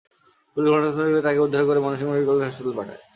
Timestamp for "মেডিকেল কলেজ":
2.09-2.43